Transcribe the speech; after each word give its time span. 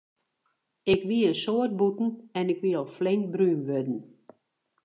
Ik 0.93 1.01
wie 1.07 1.23
in 1.29 1.37
soad 1.43 1.71
bûten 1.79 2.09
en 2.39 2.45
ik 2.53 2.59
wie 2.63 2.75
al 2.81 2.89
flink 2.97 3.23
brún 3.33 3.61
wurden. 3.67 3.99